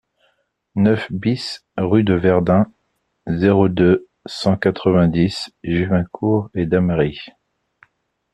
[0.73, 2.65] neuf BIS rue de Verdun,
[3.27, 7.19] zéro deux, cent quatre-vingt-dix, Juvincourt-et-Damary